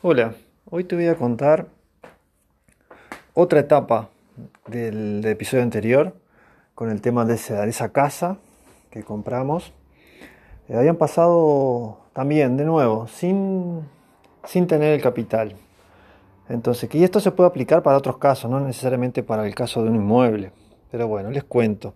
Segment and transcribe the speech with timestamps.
[0.00, 0.34] Hola,
[0.70, 1.66] hoy te voy a contar
[3.34, 4.10] otra etapa
[4.68, 6.14] del, episodio anterior
[6.76, 8.36] con el tema de esa, casa
[8.92, 9.72] que compramos.
[10.68, 13.88] Eh, habían pasado también, de nuevo, sin,
[14.44, 15.56] sin tener el capital.
[16.48, 19.90] Entonces, que esto se puede aplicar para otros casos, no necesariamente para el caso de
[19.90, 20.52] un inmueble.
[20.92, 21.94] Pero bueno, les cuento.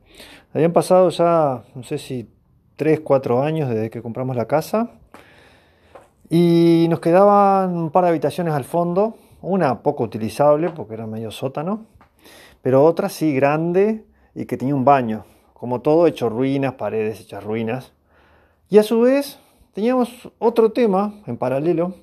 [0.53, 2.29] Habían pasado ya, no sé si
[2.75, 4.91] 3, 4 años desde que compramos la casa
[6.31, 11.31] y nos quedaban un par de habitaciones al fondo, una poco utilizable porque era medio
[11.31, 11.87] sótano,
[12.63, 14.05] pero otra sí grande
[14.35, 17.93] y que tenía un baño, como todo hecho ruinas, paredes hechas ruinas.
[18.71, 19.39] Y a su vez
[19.75, 21.95] teníamos otro tema en paralelo,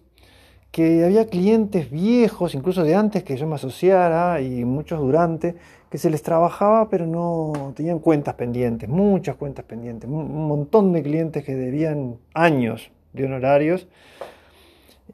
[0.72, 5.56] que había clientes viejos, incluso de antes que yo me asociara y muchos durante,
[5.90, 11.02] que se les trabajaba pero no tenían cuentas pendientes, muchas cuentas pendientes, un montón de
[11.02, 13.88] clientes que debían años de honorarios.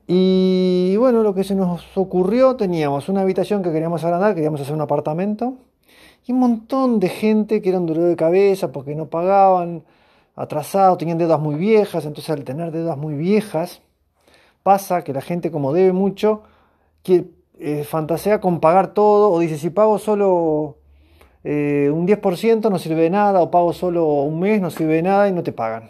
[0.08, 4.74] Y bueno, lo que se nos ocurrió, teníamos una habitación que queríamos agrandar, queríamos hacer
[4.74, 5.55] un apartamento,
[6.26, 9.84] y un montón de gente que eran dolor de cabeza porque no pagaban,
[10.35, 13.82] atrasados, tenían deudas muy viejas, entonces al tener deudas muy viejas,
[14.63, 16.43] pasa que la gente como debe mucho,
[17.04, 17.26] que
[17.60, 20.77] eh, fantasea con pagar todo, o dice, si pago solo
[21.43, 25.04] eh, un 10% no sirve de nada, o pago solo un mes no sirve de
[25.04, 25.90] nada y no te pagan.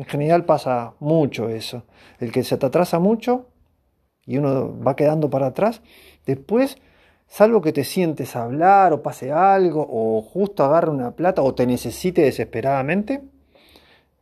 [0.00, 1.82] En general pasa mucho eso.
[2.20, 3.48] El que se te atrasa mucho
[4.24, 5.82] y uno va quedando para atrás,
[6.24, 6.78] después,
[7.26, 11.66] salvo que te sientes hablar o pase algo o justo agarre una plata o te
[11.66, 13.22] necesite desesperadamente,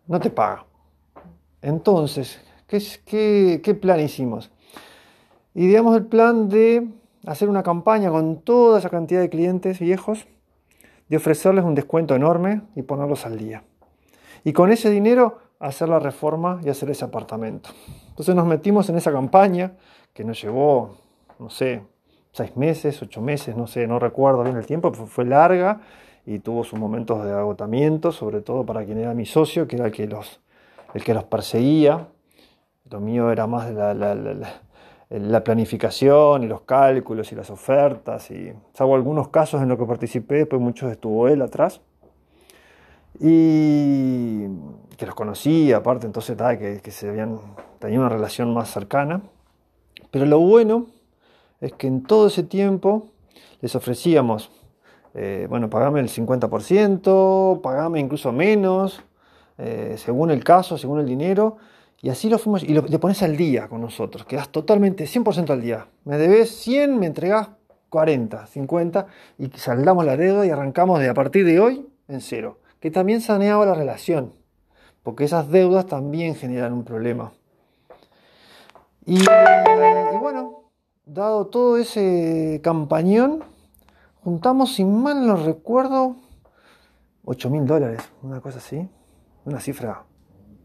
[0.08, 0.66] no te paga.
[1.62, 4.50] Entonces, ¿qué, qué, plan hicimos?
[5.54, 6.88] Ideamos el plan de
[7.24, 10.26] hacer una campaña con toda esa cantidad de clientes viejos,
[11.08, 13.62] de ofrecerles un descuento enorme y ponerlos al día.
[14.42, 17.70] Y con ese dinero hacer la reforma y hacer ese apartamento.
[18.08, 19.72] Entonces nos metimos en esa campaña
[20.12, 20.96] que nos llevó,
[21.38, 21.82] no sé,
[22.32, 25.80] seis meses, ocho meses, no sé, no recuerdo bien el tiempo, fue larga
[26.26, 29.86] y tuvo sus momentos de agotamiento, sobre todo para quien era mi socio, que era
[29.86, 30.40] el que los,
[30.94, 32.08] el que los perseguía.
[32.90, 38.52] Lo mío era más la, la, la, planificación y los cálculos y las ofertas, y
[38.74, 41.80] salvo algunos casos en los que participé, después muchos estuvo él atrás.
[43.20, 44.46] Y
[44.96, 47.38] que los conocía, aparte, entonces que, que se habían
[47.78, 49.22] tenido una relación más cercana.
[50.10, 50.86] Pero lo bueno
[51.60, 53.08] es que en todo ese tiempo
[53.60, 54.50] les ofrecíamos,
[55.14, 59.02] eh, bueno, pagame el 50%, pagame incluso menos,
[59.58, 61.56] eh, según el caso, según el dinero,
[62.00, 65.50] y así lo fuimos, y lo, le pones al día con nosotros, quedas totalmente 100%
[65.50, 65.86] al día.
[66.04, 67.48] Me debes 100, me entregás
[67.88, 69.06] 40, 50,
[69.38, 73.20] y saldamos la deuda y arrancamos de a partir de hoy en cero que también
[73.20, 74.32] saneaba la relación,
[75.02, 77.32] porque esas deudas también generan un problema.
[79.06, 79.24] Y,
[80.20, 80.64] bueno,
[81.06, 83.42] dado todo ese campañón,
[84.22, 86.16] juntamos, sin mal no recuerdo,
[87.24, 88.88] 8 mil dólares, una cosa así,
[89.44, 90.04] una cifra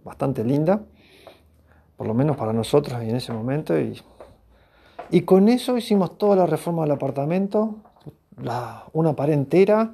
[0.03, 0.81] bastante linda,
[1.95, 3.73] por lo menos para nosotros en ese momento.
[3.79, 7.75] Y, con eso hicimos toda la reforma del apartamento,
[8.91, 9.93] una pared entera,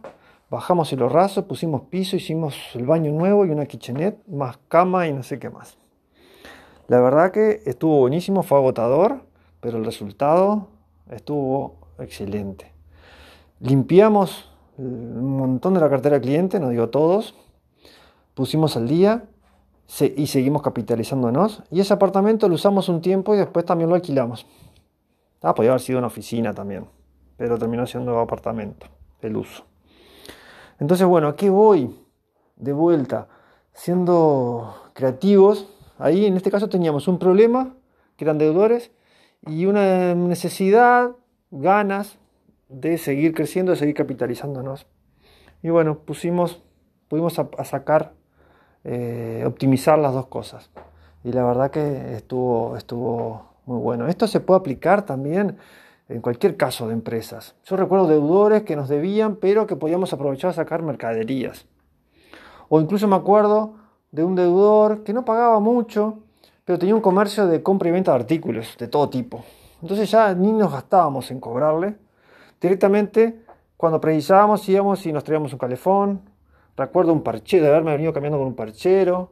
[0.49, 5.13] Bajamos el raso, pusimos piso, hicimos el baño nuevo y una kitchenette, más cama y
[5.13, 5.77] no sé qué más.
[6.87, 9.21] La verdad que estuvo buenísimo, fue agotador,
[9.59, 10.69] pero el resultado
[11.11, 12.73] estuvo excelente.
[13.59, 17.35] Limpiamos un montón de la cartera de cliente, no digo todos,
[18.33, 19.25] pusimos al día
[20.15, 21.61] y seguimos capitalizándonos.
[21.69, 24.47] Y ese apartamento lo usamos un tiempo y después también lo alquilamos.
[25.43, 26.85] Ah, podría haber sido una oficina también,
[27.37, 28.87] pero terminó siendo apartamento,
[29.21, 29.68] el uso.
[30.79, 31.95] Entonces, bueno, ¿a qué voy?
[32.55, 33.27] De vuelta,
[33.73, 35.67] siendo creativos,
[35.97, 37.75] ahí en este caso teníamos un problema,
[38.17, 38.91] que eran deudores,
[39.47, 41.11] y una necesidad,
[41.51, 42.17] ganas
[42.67, 44.87] de seguir creciendo, de seguir capitalizándonos.
[45.61, 46.61] Y bueno, pusimos,
[47.07, 48.13] pudimos a, sacar,
[48.83, 50.69] eh, optimizar las dos cosas.
[51.23, 54.07] Y la verdad que estuvo, estuvo muy bueno.
[54.07, 55.57] Esto se puede aplicar también
[56.09, 57.55] en cualquier caso de empresas.
[57.63, 61.65] Yo recuerdo deudores que nos debían, pero que podíamos aprovechar a sacar mercaderías.
[62.67, 63.75] O incluso me acuerdo
[64.11, 66.19] de un deudor que no pagaba mucho,
[66.65, 69.43] pero tenía un comercio de compra y venta de artículos de todo tipo.
[69.81, 71.95] Entonces ya ni nos gastábamos en cobrarle.
[72.59, 73.43] Directamente,
[73.77, 76.21] cuando precisábamos, íbamos y nos traíamos un calefón.
[76.75, 79.31] Recuerdo un parchero, de haberme venido cambiando con un parchero.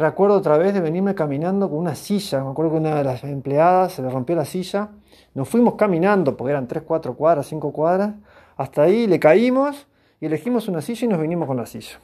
[0.00, 2.42] Recuerdo otra vez de venirme caminando con una silla.
[2.42, 4.88] Me acuerdo que una de las empleadas se le rompió la silla.
[5.34, 8.14] Nos fuimos caminando, porque eran 3, 4 cuadras, 5 cuadras.
[8.56, 9.86] Hasta ahí le caímos
[10.18, 11.98] y elegimos una silla y nos vinimos con la silla.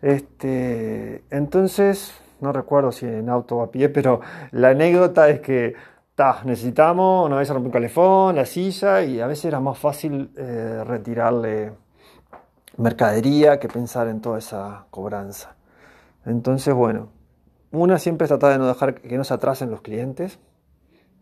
[0.00, 4.22] Este, entonces, no recuerdo si en auto o a pie, pero
[4.52, 5.74] la anécdota es que
[6.46, 10.30] necesitamos, una vez se rompió un calefón, la silla, y a veces era más fácil
[10.38, 11.72] eh, retirarle
[12.78, 15.54] mercadería que pensar en toda esa cobranza.
[16.24, 17.08] Entonces, bueno,
[17.70, 20.38] una siempre es tratar de no dejar que no se atrasen los clientes,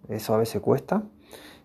[0.09, 1.03] eso a veces cuesta.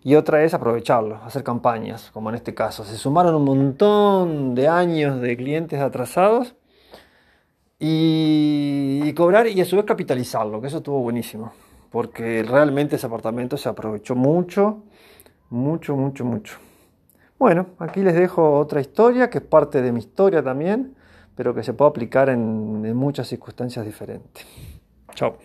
[0.02, 2.84] Y otra es aprovecharlo, hacer campañas, como en este caso.
[2.84, 6.54] Se sumaron un montón de años de clientes atrasados
[7.78, 11.52] y, cobrar y a su vez capitalizarlo, que eso estuvo buenísimo,
[11.90, 14.84] porque realmente ese apartamento se aprovechó mucho,
[15.50, 16.58] mucho, mucho, mucho.
[17.38, 20.94] Bueno, aquí les dejo otra historia que es parte de mi historia también,
[21.36, 24.46] pero que se puede aplicar en, en muchas circunstancias diferentes.
[25.14, 25.38] Chao.